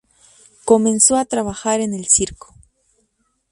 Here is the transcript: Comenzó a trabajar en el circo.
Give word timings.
Comenzó 0.65 1.15
a 1.15 1.25
trabajar 1.25 1.79
en 1.79 1.93
el 1.93 2.07
circo. 2.07 2.55